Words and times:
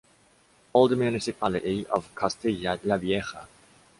Old 0.73 0.97
municipality 0.97 1.85
of 1.85 2.09
Castilla 2.15 2.79
la 2.85 2.97
Vieja. 2.97 3.47